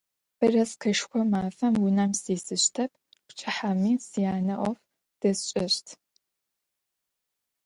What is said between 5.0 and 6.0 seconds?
desş'eşt.